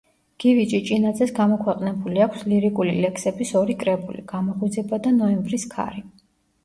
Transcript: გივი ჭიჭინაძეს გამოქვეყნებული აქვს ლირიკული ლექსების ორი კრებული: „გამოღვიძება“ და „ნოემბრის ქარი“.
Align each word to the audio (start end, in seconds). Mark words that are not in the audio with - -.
გივი 0.43 0.61
ჭიჭინაძეს 0.69 1.33
გამოქვეყნებული 1.39 2.23
აქვს 2.27 2.45
ლირიკული 2.53 2.95
ლექსების 3.03 3.53
ორი 3.63 3.77
კრებული: 3.85 4.25
„გამოღვიძება“ 4.33 5.01
და 5.09 5.13
„ნოემბრის 5.21 5.69
ქარი“. 5.77 6.03